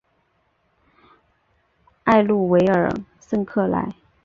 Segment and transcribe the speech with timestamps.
[2.05, 3.87] 埃鲁维尔圣克莱。